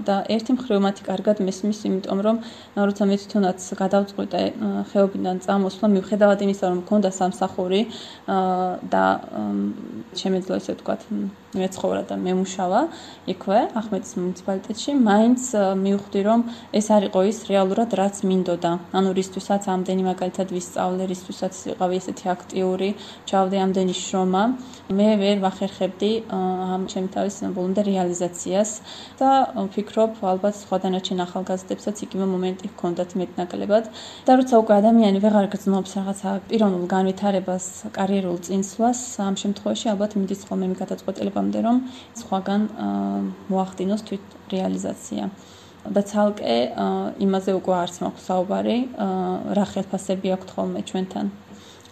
და 0.07 0.15
ერთი 0.31 0.55
მხრივ 0.55 0.79
მათი 0.88 1.03
კარგად 1.09 1.43
მესმის, 1.43 1.79
იმიტომ 1.89 2.19
რომ 2.23 2.38
როცა 2.79 3.03
მე 3.12 3.15
თვითონაც 3.19 3.59
გადავწყვიტე 3.83 4.43
ხეობიდან 4.93 5.35
წამოსვლა, 5.43 5.88
მიუხედავად 5.95 6.39
იმისა, 6.47 6.65
რომ 6.71 6.79
მქონდა 6.88 7.09
სამსახური 7.19 7.81
და 8.93 9.05
შემეძლო 10.15 10.53
ესე 10.63 10.71
ვთქვათ, 10.79 11.01
მეცხოვრა 11.53 12.03
და 12.09 12.15
მემუშავა 12.17 12.81
იქვე 13.29 13.59
ახმეტის 13.77 14.13
მუნიციპალიტეტში, 14.17 14.91
მაინც 15.05 15.41
მივხვდი, 15.83 16.21
რომ 16.25 16.39
ეს 16.73 16.88
არ 16.95 17.03
იყო 17.12 17.19
ის 17.29 17.38
რეალურად 17.51 17.89
რაც 17.93 18.15
მინდოდა. 18.25 18.71
ანუ 18.97 19.09
რისთვისაც 19.19 19.63
ამდენი 19.69 20.03
მაგალითად 20.09 20.47
ვისწავლე, 20.50 21.03
რისთვისაც 21.13 21.33
ვიყავი 21.68 21.96
ესეთი 22.00 22.25
აქტი 22.34 22.54
აქტიური, 22.54 22.90
ჩავდე 23.25 23.58
ამდენი 23.66 23.94
შრომა, 23.98 24.44
მე 24.94 25.08
ვერ 25.18 25.38
ვახერხებდი 25.42 26.12
ამ 26.30 26.86
ჩემ 26.92 27.08
თავის 27.16 27.36
ბოლომდე 27.56 27.82
რეალიზაციას 27.90 28.72
და 29.18 29.30
ვფიქრობ, 29.58 30.22
ალბათ 30.22 30.56
სხვა 30.62 30.78
დანარჩენ 30.84 31.20
ახალგაზრდებსაც 31.25 31.98
იგივე 32.06 32.25
მომენტი 32.34 32.68
ჰქონდათ 32.74 33.10
მეტნაკლებად. 33.18 33.84
და 34.28 34.32
როცა 34.38 34.56
უკვე 34.62 34.74
ადამიანი 34.82 35.20
ვეღარ 35.25 35.48
გრძნობს 35.54 35.92
რაღაცა 35.98 36.30
პიროვნულ 36.50 36.86
განვითარებას, 36.96 37.66
კარიერულ 37.98 38.38
წინსვლას, 38.46 39.00
ამ 39.28 39.36
შემთხვევაში 39.42 39.86
ალბათ 39.94 40.12
მიდის 40.20 40.42
ხოლმე 40.48 40.66
იმ 40.70 40.75
გადაწყვეტილებამდე, 40.82 41.60
რომ 41.68 41.78
სხვაგან 42.22 42.62
მოახდინოს 43.50 44.02
თვით 44.08 44.24
რეალიზაცია. 44.54 45.24
და 45.92 46.02
ცალკე 46.08 46.58
იმაზე 47.25 47.56
უკვე 47.60 47.74
არც 47.84 47.96
მაქვს 48.04 48.28
საუბარი, 48.30 48.78
რა 49.58 49.66
ხელფასები 49.74 50.32
აქვს 50.38 50.54
ხოლმე 50.56 50.82
ჩვენთან. 50.90 51.32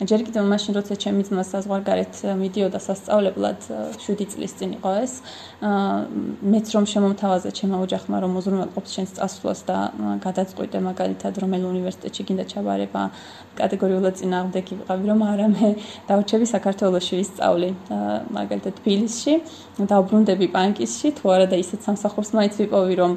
ჯერ 0.01 0.24
კიდევ 0.25 0.48
მაშინ 0.50 0.74
როცა 0.81 0.96
ჩემი 0.98 1.22
ძმა 1.29 1.43
საზღვარგარეთ 1.46 2.13
მიდიოდა 2.41 2.79
სასწავლებლად 2.81 3.60
7 4.01 4.25
წლის 4.34 4.53
წინ 4.58 4.72
იყო 4.81 4.91
ეს 4.98 5.13
მეც 5.62 6.67
რომ 6.74 6.86
შემომთავაზა 6.89 7.51
ჩემო 7.53 7.77
ოჯახმა 7.86 8.17
რომ 8.25 8.31
უზრუნველყოფს 8.41 8.91
შენს 8.98 9.12
წასვლას 9.17 9.62
და 9.70 9.77
გადაწყვიტე 10.25 10.81
მაგალითად 10.89 11.34
რომელ 11.43 11.63
უნივერსიტეტში 11.70 12.22
გინდა 12.31 12.46
ჩაბარება 12.50 13.03
კატეგორიულად 13.62 14.15
წინააღმდეგი 14.17 14.74
ვიყავი 14.81 15.05
რომ 15.12 15.22
არა 15.22 15.48
მე 15.53 15.70
დავრჩები 16.10 16.46
საქართველოსში 16.50 17.13
ვისწავლი 17.22 17.70
მაგალითად 18.41 18.74
თბილისში 18.81 19.34
დაუბრუნდები 19.86 20.48
პანკისში 20.55 21.08
თუ 21.22 21.25
არა 21.36 21.48
და 21.53 21.62
ისეთ 21.62 21.79
სამსახურს 21.86 22.34
მაინც 22.41 22.53
ვიპოვი 22.58 22.96
რომ 23.01 23.12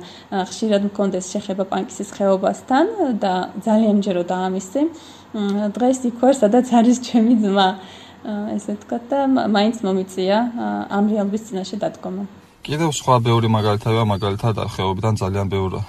ხშირად 0.52 0.82
მქონდეს 0.92 1.32
შეხება 1.32 1.64
პანკისის 1.72 2.12
ხეობასთან 2.18 2.86
და 3.24 3.34
ძალიან 3.64 4.00
მჯეროდა 4.04 4.36
ამისი 4.48 4.88
დღეს 5.34 5.98
იქ 6.08 6.16
ვარ, 6.22 6.34
სადაც 6.38 6.66
არის 6.70 6.98
ჩემი 7.02 7.34
ძმა. 7.42 7.68
ესე 8.24 8.72
ვთქვა 8.78 8.98
და 9.10 9.18
მაინც 9.52 9.76
მომიწია 9.84 10.38
ამ 10.88 11.04
რეალობის 11.12 11.42
წინაშე 11.50 11.76
დადგომა. 11.82 12.24
კიდევ 12.64 12.88
სხვა 12.96 13.14
ბევრი 13.20 13.48
მაგალითია, 13.52 14.02
მაგალითად 14.08 14.56
ხეობიდან 14.72 15.14
ძალიან 15.20 15.46
ბევრი 15.52 15.80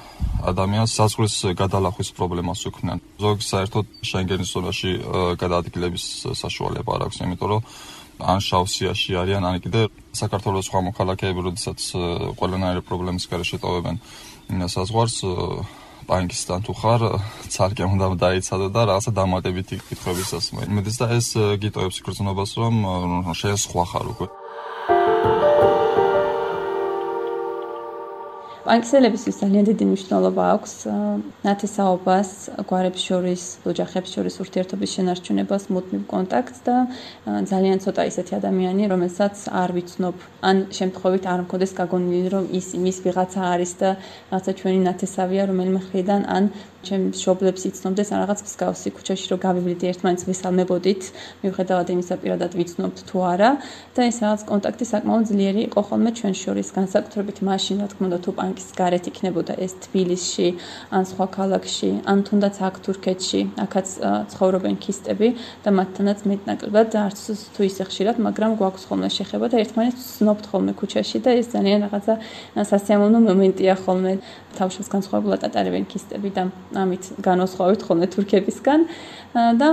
ადამიანს 0.44 0.92
საზღვრის 1.00 1.36
გადალახვის 1.56 2.10
პრობლემას 2.18 2.62
უქმნიან. 2.68 3.00
ზოგი 3.24 3.44
საერთოდ 3.54 3.86
შენგენის 4.04 4.50
ზონაში 4.52 4.92
გადაადგილების 5.40 6.06
საშუალება 6.36 6.90
არ 6.96 7.02
აქვს, 7.08 7.18
იმიტომ 7.24 7.50
რომ 7.54 7.62
ან 8.20 8.40
შავსიაში 8.44 9.12
არიან, 9.22 9.44
ან 9.48 9.56
კიდე 9.64 9.82
საქართველოს 10.12 10.68
სხვა 10.68 10.80
მოქალაქეები, 10.90 11.40
როდესაც 11.48 11.80
ყველანაირი 12.40 12.82
პრობლემის 12.84 13.26
გარეშე 13.32 13.58
ტოვებენ 13.64 13.96
საზღვარს 14.76 15.18
ბანკისთან 16.06 16.60
თუ 16.66 16.74
ხარ, 16.80 17.02
ცალკე 17.50 17.86
უნდა 17.90 18.06
დაიცადო 18.22 18.68
და 18.76 18.82
რაღაცა 18.90 19.12
დამატებითი 19.20 19.76
კითხვებისას 19.90 20.46
მოიმედეს 20.56 20.96
და 21.02 21.06
ეს 21.18 21.28
გიტოებს 21.64 21.98
გრძნობას 22.06 22.52
რომ 22.62 22.76
შეიძლება 23.34 23.64
სხვა 23.66 23.86
ხარ 23.92 24.06
უკვე. 24.14 24.28
პანკისელებისთვის 28.66 29.36
ძალიან 29.46 29.66
დიდი 29.70 29.86
მნიშვნელობა 29.86 30.44
აქვს 30.56 30.72
ნათესაობას, 31.46 32.30
გვარებს 32.66 33.02
შორის, 33.08 33.44
ოჯახებს 33.70 34.10
შორის 34.16 34.36
ურთიერთობის 34.42 34.94
შენარჩუნებას, 34.96 35.64
მუდმივ 35.76 36.02
კონტაქტს 36.10 36.60
და 36.66 36.76
ძალიან 37.52 37.78
ცოტა 37.86 38.02
ისეთი 38.10 38.34
ადამიანი, 38.42 38.84
რომელსაც 38.90 39.36
არ 39.62 39.70
ვიცნობ, 39.78 40.16
ან 40.50 40.56
შემთხვევით 40.78 41.24
არ 41.30 41.40
მქონდეს 41.46 41.72
გაგონილი, 41.78 42.30
რომ 42.34 42.46
ის 42.58 42.68
იმის 42.74 42.98
ვიღაცა 43.06 43.42
არის 43.54 43.72
და 43.82 43.90
რაღაცა 44.34 44.52
ჩვენი 44.60 44.80
ნათესავია, 44.90 45.44
რომელიმე 45.46 45.82
ხრიდან 45.86 46.22
ან 46.26 46.44
ჩემ 46.86 47.04
შობლებს 47.18 47.62
იცნობდეს 47.70 48.10
ან 48.14 48.20
რაღაც 48.24 48.40
მსგავსი 48.46 48.90
ქუჩაში 48.96 49.26
რომ 49.32 49.40
გავივლიდე 49.46 49.86
ერთმანეთს 49.92 50.24
ვისალმებოდით, 50.30 51.02
მიუხედავად 51.42 51.88
იმისა 51.96 52.16
პირადად 52.22 52.52
ვიცნობთ 52.60 52.98
თუ 53.10 53.18
არა. 53.32 53.50
და 53.96 54.02
ეს 54.10 54.18
რაღაც 54.24 54.42
კონტაქტი 54.50 54.86
საკმაოდ 54.92 55.24
ძლიერი 55.32 55.62
იყო 55.70 55.82
ხოლმე 55.88 56.12
ჩვენ 56.20 56.34
შორის, 56.36 56.68
განსაკუთრებით 56.78 57.38
მაშინ, 57.48 57.76
რა 57.82 57.88
თქმა 57.92 58.06
უნდა, 58.10 58.20
თუ 58.26 58.32
ბანკის 58.38 58.68
გარეთ 58.80 59.06
იქნებოდა 59.10 59.54
ეს 59.66 59.74
თბილისში, 59.86 60.48
ან 60.92 61.04
სხვა 61.10 61.26
ქალაქში, 61.38 61.92
ან 62.12 62.18
თუნდაც 62.28 62.56
აქ 62.68 62.76
თურქეთში, 62.86 63.42
აქაც 63.66 63.88
ცხოვრობენ 64.36 64.76
ქისტები 64.84 65.30
და 65.64 65.70
მათთანაც 65.80 66.20
მეტნაკლებად 66.30 66.90
არც 67.06 67.20
თუ 67.56 67.62
ისე 67.70 67.84
ხშირად, 67.90 68.16
მაგრამ 68.28 68.52
გვაქვს 68.60 68.84
ხოლმე 68.90 69.10
შეხება 69.16 69.46
და 69.52 69.56
ერთმანეთს 69.64 70.04
ვცნობთ 70.06 70.46
ხოლმე 70.52 70.74
ქუჩაში 70.80 71.18
და 71.26 71.32
ეს 71.40 71.48
ძალიან 71.56 71.80
რაღაცა 71.88 72.14
სასიამოვნო 72.72 73.20
მომენტია 73.30 73.76
ხოლმე 73.84 74.14
თავშეს 74.60 74.88
განსხვავებულად 74.94 75.42
ატარებენ 75.48 75.86
ქისტები 75.92 76.30
და 76.36 76.44
ამით 76.84 77.04
განოსხვავით 77.22 77.82
ხოლმე 77.88 78.08
თურქებისგან. 78.16 78.80
და 79.62 79.70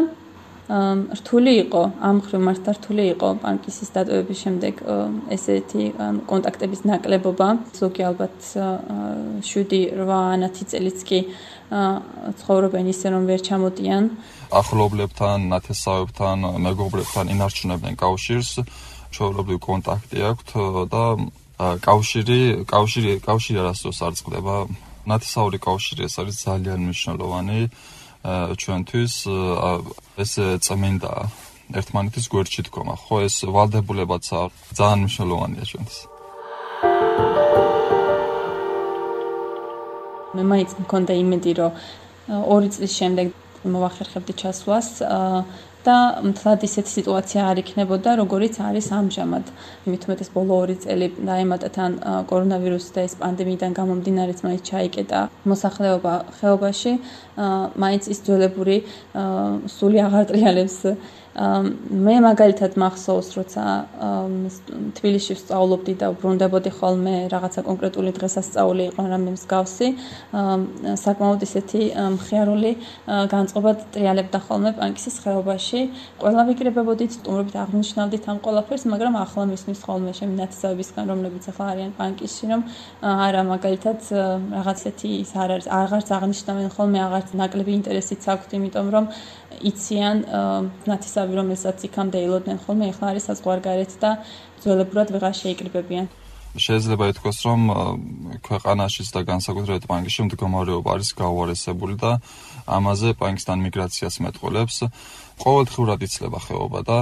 რთული 1.18 1.52
იყო 1.66 1.82
ამ 2.00 2.16
ხრივ 2.22 2.40
მართლა 2.46 2.72
რთული 2.78 3.04
იყო 3.18 3.28
პანკისის 3.42 3.88
დატოვების 3.92 4.38
შემდეგ 4.44 4.74
ესეთი 5.34 5.84
კონტაქტების 6.30 6.80
ნაკლებობა. 6.86 7.48
ზოგი 7.76 8.02
ალბათ 8.08 8.36
7-8 9.42 10.70
წელიც 10.70 10.98
კი 11.02 11.18
ცხოვრობენ 12.40 12.86
ისე 12.94 13.06
რომ 13.10 13.22
ვერ 13.26 13.40
ჩამოდიან. 13.42 14.02
ახლობლებთან 14.60 15.38
ნათესავებთან 15.52 16.38
მეგობრებთან 16.62 17.24
ინარჩუნებენ 17.34 17.92
კავშირს. 17.98 18.50
ჩვეულებრივ 19.12 19.58
კონტაქტი 19.60 20.18
აქვთ 20.30 20.48
და 20.88 21.04
კავშირი 21.86 22.40
კავშირი 22.72 23.12
კავშირი 23.26 23.58
არასდროს 23.62 23.98
არ 24.06 24.12
წყდება. 24.18 24.56
ნათესაური 25.10 25.58
კავშირი 25.68 26.02
ეს 26.08 26.14
არის 26.22 26.36
ძალიან 26.46 26.78
მნიშვნელოვანი 26.86 27.60
ჩვენთვის 28.62 29.14
ეს 30.22 30.32
წმინდა. 30.66 31.12
ერთმანეთის 31.72 32.26
გვერდში 32.32 32.62
დგომა. 32.68 32.94
ხო 33.00 33.16
ეს 33.26 33.36
ვალდებულებაც 33.48 34.24
ძალიან 34.76 34.98
მნიშვნელოვანია 35.02 35.64
ჩვენთვის. 35.70 35.98
მე 40.36 40.42
მაინც 40.52 40.70
მქონდა 40.84 41.12
იმედი 41.22 41.50
რომ 41.60 41.72
ორი 42.54 42.68
წლის 42.74 42.92
შემდეგ 43.00 43.26
მოვახერხებდი 43.72 44.32
ჩასვლას 44.40 44.88
და 45.86 45.96
მთლად 46.22 46.62
ისეთი 46.66 46.90
სიტუაცია 46.96 47.40
არ 47.50 47.56
იქნებოდა, 47.62 48.10
როგორიც 48.22 48.54
არის 48.62 48.86
ამჟამად. 48.98 49.44
იმით 49.86 50.02
უმეტეს 50.06 50.30
ბოლო 50.34 50.54
2 50.70 50.76
წელი 50.84 51.06
დაემატა 51.26 51.68
თან 51.76 51.92
კორონავირუსი 52.30 52.90
და 52.94 53.00
ეს 53.08 53.14
პანდემიიდან 53.22 53.72
გამომდინარეც 53.78 54.38
მაინც 54.46 54.62
ჩაიკეტა 54.70 55.20
მოსახლეობა 55.50 56.14
ხეობაში, 56.38 56.92
მაინც 57.82 58.02
ის 58.12 58.18
ძველებური 58.26 58.76
სული 59.76 59.98
აღარ 60.06 60.24
ტრიალებს 60.30 60.78
მე 61.32 62.14
მაგალითად 62.20 62.74
მახსოვს, 62.76 63.28
როცა 63.40 63.62
თბილისში 64.98 65.32
ვსწავლობდი 65.38 65.94
და 65.96 66.10
ვბრუნდებოდი 66.12 66.70
ხოლმე 66.76 67.14
რაღაცა 67.32 67.64
კონკრეტული 67.64 68.12
დღესასწაული 68.18 68.84
იყო 68.92 69.02
რამე 69.08 69.32
მსგავსი, 69.36 69.88
საკმაოდ 71.04 71.40
ისეთი 71.48 71.80
მხიარული 72.20 72.72
განწყობა 73.32 73.70
ტრიალებდა 73.96 74.38
ხოლმე 74.44 74.70
პანკისის 74.76 75.16
ხეობაში. 75.24 75.80
ყველა 76.20 76.42
ვიკრებებოდით, 76.52 77.10
სტუმრობით 77.16 77.56
აღნიშნავდით 77.64 78.24
ამ 78.28 78.38
ყველაფერს, 78.44 78.84
მაგრამ 78.92 79.14
ახლა 79.24 79.44
მისმის 79.56 79.80
ხოლმე 79.88 80.12
შემინათესავებისგან, 80.12 81.04
რომლებიც 81.12 81.44
ახლა 81.48 81.64
არიან 81.72 81.92
პანკისში, 81.96 82.44
რომ 82.52 82.62
არა 83.00 83.42
მაგალითად 83.56 83.98
რაღაცეთი 84.52 85.08
ის 85.24 85.32
არ 85.32 85.48
არის, 85.56 85.66
აღარც 85.80 86.08
აღნიშნავენ 86.12 86.68
ხოლმე, 86.76 86.98
აღარც 87.08 87.28
ნაკლები 87.40 87.72
ინტერესიც 87.80 88.20
აქვთ, 88.28 88.50
იმიტომ 88.60 88.88
რომ 88.92 89.04
იციან 89.62 90.16
ნათესავი 91.22 91.38
რომელსაც 91.38 91.78
იქამდე 91.86 92.18
ელოდნენ 92.26 92.58
ხოლმე 92.66 92.84
ეხლა 92.90 93.06
არის 93.14 93.24
საზღვარგარეთ 93.30 93.92
და 94.02 94.10
ძველებურად 94.62 95.08
ვეღარ 95.14 95.34
შეიკრიბებიან. 95.38 96.06
შეიძლება 96.52 97.04
ითქვას 97.12 97.38
რომ 97.48 97.60
ქვეყანაშიც 98.44 99.08
და 99.14 99.20
განსაკუთრებით 99.30 99.84
პანკში 99.88 100.20
მდგომარეობა 100.28 100.88
არის 100.92 101.10
გაუარესებული 101.16 101.94
და 101.96 102.10
ამაზე 102.68 103.08
პანკისთან 103.16 103.58
მიგრაციას 103.64 104.14
მეტყოლებს 104.20 104.76
ყოველდღურად 105.40 106.00
იცლება 106.04 106.38
ხეობა 106.44 106.80
და 106.84 106.98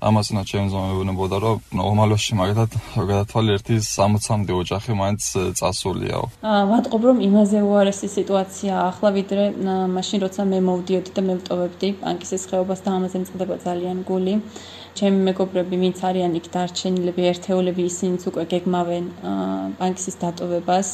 ამასინა 0.00 0.42
ჩემს 0.48 0.72
მომებნებოდა 0.72 1.38
რომ 1.44 1.58
ნორმალში 1.76 2.36
მაგათად 2.40 2.72
გადათვალე 3.10 3.56
ერთი 3.58 3.74
60-მდე 3.84 4.52
ოჯახი 4.56 4.96
მაინც 4.96 5.22
წასულიაო. 5.60 6.24
აა 6.40 6.62
ვატყობ 6.72 7.02
რომ 7.08 7.18
იმაზე 7.28 7.58
უარესი 7.68 8.08
სიტუაცია 8.16 8.72
ახლა 8.88 9.08
ვიდრე 9.18 9.44
მაშინ 9.96 10.18
როცა 10.24 10.42
მე 10.52 10.58
მოვდიოდი 10.68 11.10
და 11.16 11.22
მე 11.28 11.34
ვტოვებდი 11.40 11.88
პანკისის 12.00 12.42
ხეობას 12.48 12.80
და 12.80 12.90
ამაზე 12.96 13.16
მწყდება 13.20 13.54
ძალიან 13.66 13.98
გული. 14.08 14.34
ჩემი 14.98 15.20
მეგობრები 15.28 15.76
ვინც 15.80 15.98
არიან 16.08 16.32
იქ 16.40 16.46
დარჩენილები 16.54 17.22
ერთეულები 17.30 17.82
ისინიც 17.90 18.22
უკვე 18.30 18.44
გეგმავენ 18.52 19.04
პანკისის 19.78 20.16
დატოვებას 20.22 20.88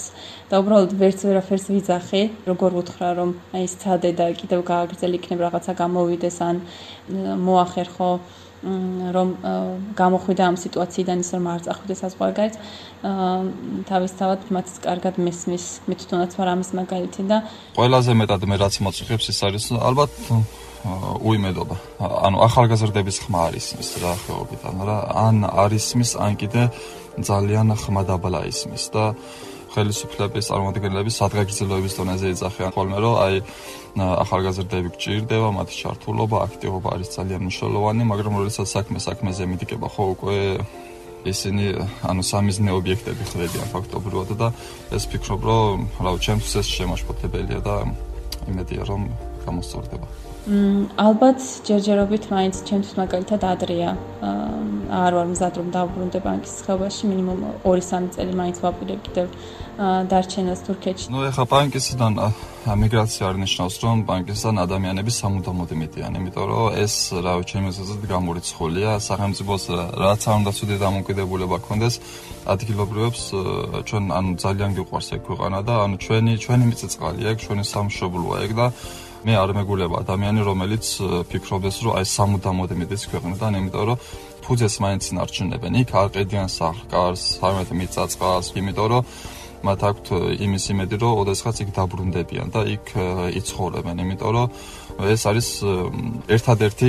და 0.51 0.61
უბრალოდ 0.61 0.93
ვერც 1.01 1.25
ვერაფერს 1.27 1.67
ვიძახი 1.73 2.23
როგორ 2.51 2.77
ვუთხრა 2.77 3.11
რომ 3.19 3.31
აი 3.57 3.67
სცადე 3.73 4.11
და 4.21 4.27
კიდევ 4.41 4.61
გააგრძელ 4.73 5.17
იქნებ 5.19 5.41
რაღაცა 5.47 5.73
გამოვიდეს 5.81 6.37
ან 6.49 6.61
მოახერხო 7.49 8.11
რომ 9.17 9.29
გამოხვიდა 10.01 10.43
ამ 10.51 10.57
სიტუაციიდან 10.65 11.17
ის 11.23 11.31
რომ 11.37 11.45
არ 11.55 11.61
წახვიდეს 11.67 11.99
საზღვარგარეთ 12.03 12.55
თავისთავად 13.91 14.41
მათ 14.57 14.67
კარგად 14.87 15.15
მესმის 15.27 15.65
მე 15.87 15.95
თვითონაც 16.01 16.33
ვარ 16.39 16.49
ამის 16.55 16.71
მაგალითი 16.81 17.23
და 17.31 17.37
ყველაზე 17.79 18.13
მეტად 18.21 18.43
მე 18.51 18.57
რაც 18.63 18.75
მოწიხებს 18.87 19.27
ის 19.33 19.39
არის 19.47 19.65
ალბათ 19.79 20.13
უიმედობა. 21.23 21.77
ანუ 21.99 22.37
ახალგაზრდების 22.47 23.17
ხმა 23.27 23.41
არის 23.51 23.67
ის 23.83 23.91
რა 24.03 24.13
ხეობიდან 24.23 24.77
რა. 24.87 24.99
ან 25.27 25.37
არის 25.47 25.87
მის 25.99 26.11
ან 26.21 26.33
კიდე 26.39 26.63
ძალიან 27.19 27.75
ხმა 27.75 28.03
დაბლა 28.07 28.41
ისმის 28.53 28.85
და 28.95 29.05
ხელისუფლების 29.75 30.49
წარმომადგენლები 30.51 31.11
სადღეგრძელოების 31.17 31.97
დონეზე 31.99 32.27
ეძახიან 32.35 32.71
ხოლმე 32.77 32.99
რომ 33.05 33.15
აი 33.25 33.35
ახალგაზრდები 33.97 34.89
გჭირდება, 34.95 35.49
მათი 35.57 35.75
ჩართულობა, 35.83 36.37
აქტივობა 36.47 36.89
არის 36.95 37.09
ძალიან 37.17 37.41
მნიშვნელოვანი, 37.47 38.03
მაგრამ 38.13 38.35
როდესაც 38.41 38.67
საქმე 38.77 38.99
საქმეზე 39.01 39.43
მიდიკება, 39.53 39.87
ხო 39.89 40.05
უკვე 40.15 40.37
ისინი 41.27 41.65
ანუ 42.07 42.23
სამიზნე 42.23 42.71
ობიექტები 42.77 43.23
ხდებიან 43.31 43.69
ფაქტობრივად 43.75 44.31
და 44.39 44.49
ეს 44.95 45.05
ფიქრობ, 45.11 45.41
რომ 45.49 45.77
რა 45.99 46.11
ვიცი, 46.15 46.25
ჩემთვის 46.27 46.55
ეს 46.61 46.67
შემაშფოთებელია 46.77 47.61
და 47.67 47.77
იმედია 48.47 48.83
რომ 48.87 49.03
გამოსწორდება. 49.47 50.07
ალბათ 50.95 51.41
ჯერჯერობით 51.67 52.25
მაინც 52.31 52.55
ჩემთვის 52.69 52.95
მაგალითად 53.03 53.41
ადრეა. 53.43 53.91
არ 54.87 55.12
ვარ 55.19 55.26
მზად 55.35 55.55
რომ 55.59 55.69
დავბრუნდე 55.75 56.19
ბანკის 56.23 56.54
ხეობაში, 56.63 57.04
მინიმუმ 57.11 57.41
2-3 57.67 58.15
წელი 58.15 58.32
მაინც 58.39 58.56
ვაპირებ 58.63 59.00
კიდევ 59.06 59.26
დარჩენას 60.11 60.61
თურქეთში. 60.67 61.06
ნუ 61.11 61.21
ეხა 61.30 61.45
ბანკისიდან 61.50 62.13
მიგრაცია 62.82 63.23
არ 63.26 63.37
ნიშნავს, 63.43 63.75
რომ 63.82 63.97
ბანკისიდან 64.06 64.56
ადამიანები 64.67 65.13
სამუდამოდ 65.21 65.69
იმედიან, 65.76 66.13
იმიტომ 66.19 66.47
რომ 66.50 66.67
ეს 66.85 66.95
რა 67.26 67.32
ჩემს 67.50 67.76
აზრით 67.82 68.04
გამორიცხულია, 68.15 68.91
სახელმწიფოს 69.09 69.65
რაც 70.02 70.21
არ 70.30 70.37
უნდა 70.41 70.50
ცუდი 70.56 70.76
დამოკიდებულება 70.87 71.56
ქონდეს 71.67 71.95
ადგილობრივებს 72.54 73.23
ჩვენ 73.89 74.04
ანუ 74.19 74.30
ძალიან 74.45 74.71
გიყვარს 74.78 75.09
ეგ 75.15 75.21
ქვეყანა 75.26 75.59
და 75.67 75.75
ანუ 75.85 75.97
ჩვენი 76.04 76.32
ჩვენი 76.45 76.65
მიწა-წყალია 76.71 77.28
ეგ, 77.35 77.39
ჩვენი 77.45 77.65
სამშობლოა 77.75 78.37
ეგ 78.47 78.52
და 78.54 78.67
მე 79.26 79.34
არ 79.43 79.50
მეგულება 79.58 79.97
ადამიანი, 80.06 80.41
რომელიც 80.47 80.86
ფიქრობს, 81.26 81.76
რომ 81.82 81.93
აი 81.99 82.06
სამუდამოდ 82.06 82.71
იმედის 82.76 83.02
ქვეყნიდან, 83.10 83.52
იმიტომ 83.58 83.84
რომ 83.91 83.99
ფუძეს 84.47 84.75
მაინც 84.84 85.02
ინარჩუნებენ. 85.10 85.73
იქ 85.82 85.91
არ 85.99 86.08
ყედიან 86.15 86.47
სახლკარს, 86.47 87.23
სამეთ 87.43 87.69
მიწა-წყალს, 87.75 88.47
იმიტომ 88.54 88.86
რომ 88.86 89.02
მათ 89.67 89.80
აქვთ 89.91 90.06
იმის 90.47 90.65
იმედი, 90.71 90.97
რომ 91.02 91.12
ოდესღაც 91.26 91.56
იქ 91.65 91.71
დაბრუნდებიან 91.75 92.49
და 92.54 92.60
იქ 92.71 92.86
იცხოვრებენ, 93.41 93.97
იმიტომ 94.06 94.30
რომ 94.30 94.47
ეს 95.10 95.23
არის 95.26 95.49
ერთადერთი 96.30 96.89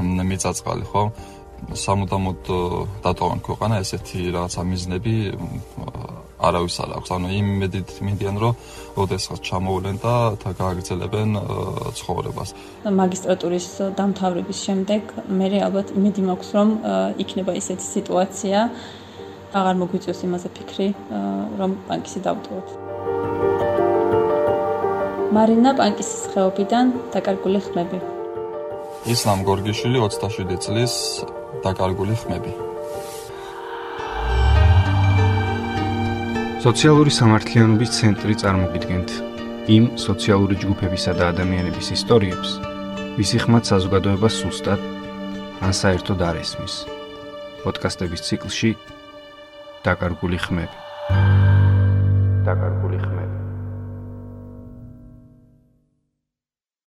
მიწაწყალი, 0.00 0.84
ხო? 0.88 1.02
სამუდამოდ 1.84 2.40
დატოვან 3.04 3.40
ქვეყანა 3.44 3.74
ესეთი 3.84 4.20
რაღაცა 4.32 4.62
მიზნები 4.72 5.14
არავის 6.48 6.76
არ 6.84 6.90
აქვს. 6.98 7.10
ანუ 7.16 7.28
იმედით 7.40 7.88
მიდიან, 8.06 8.36
რომ 8.42 8.52
ოდესღაც 9.02 9.40
ჩამოვლენ 9.48 9.96
და 10.04 10.14
თა 10.42 10.50
გააგრძელებენ 10.60 11.30
ცხოვრებას. 11.98 12.48
მაგისტრატურის 12.84 13.66
დამთავრების 13.98 14.58
შემდეგ 14.66 15.02
მე 15.38 15.46
ალბათ 15.66 15.88
იმედი 15.98 16.22
მაქვს, 16.28 16.48
რომ 16.56 16.68
იქნება 17.22 17.50
ესეთი 17.60 17.86
სიტუაცია, 17.94 18.58
აღარ 19.54 19.74
მოგვიწევს 19.82 20.20
იმაზე 20.26 20.48
ფიქრი, 20.56 20.88
რომ 21.58 21.70
პანკისი 21.88 22.20
დავტოვოთ. 22.26 22.68
მარინა 25.34 25.70
პანკისის 25.78 26.22
ხეობიდან 26.34 26.86
დაკარგული 27.14 27.60
ხმები. 27.66 27.98
ისლამ 29.14 29.40
გორგიშვილი 29.48 29.98
27 30.00 30.56
წლის 30.64 30.94
დაკარგული 31.64 32.14
ხმები. 32.22 32.73
სოციალური 36.64 37.10
სამართლიანობის 37.12 37.90
ცენტრი 37.92 38.34
წარმოგიდგენთ 38.40 39.10
იმ 39.74 39.88
სოციალური 40.00 40.56
ჯგუფებისა 40.62 41.12
და 41.18 41.26
ადამიანების 41.34 41.90
ისტორიებს, 41.92 42.54
ვისი 43.18 43.40
ხმათ 43.44 43.68
საზოგადოებას 43.68 44.38
სუსტად 44.40 44.86
ან 45.60 45.76
საერთოდ 45.80 46.24
არ 46.24 46.40
ესმის. 46.40 46.78
პოდკასტების 47.60 48.24
ციკლში 48.30 48.72
დაკარგული 49.84 50.40
ხმები 50.40 50.83